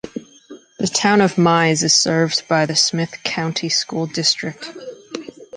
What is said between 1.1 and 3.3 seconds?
of Mize is served by the Smith